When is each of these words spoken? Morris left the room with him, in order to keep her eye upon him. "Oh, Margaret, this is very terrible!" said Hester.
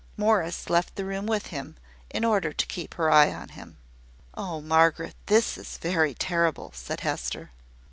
Morris 0.17 0.67
left 0.67 0.95
the 0.95 1.05
room 1.05 1.27
with 1.27 1.45
him, 1.53 1.77
in 2.09 2.25
order 2.25 2.51
to 2.51 2.65
keep 2.65 2.95
her 2.95 3.11
eye 3.11 3.27
upon 3.27 3.49
him. 3.49 3.77
"Oh, 4.33 4.59
Margaret, 4.59 5.13
this 5.27 5.59
is 5.59 5.77
very 5.77 6.15
terrible!" 6.15 6.71
said 6.73 7.01
Hester. 7.01 7.51